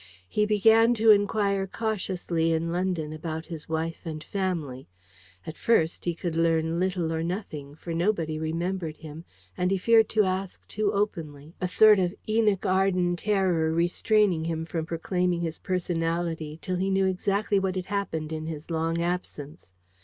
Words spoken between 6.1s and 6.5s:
could